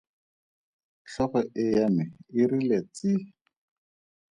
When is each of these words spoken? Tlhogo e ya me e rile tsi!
Tlhogo 1.05 1.39
e 1.63 1.63
ya 1.75 1.87
me 1.95 2.05
e 2.39 2.41
rile 2.49 2.79
tsi! 2.93 3.09